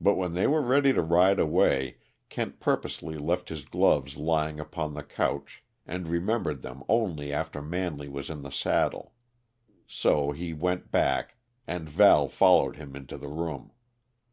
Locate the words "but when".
0.00-0.34